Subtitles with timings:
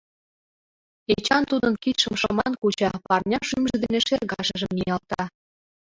[1.13, 5.23] Эчан тудын кидшым шыман куча, парня шӱмжӧ дене шергашыжым ниялта.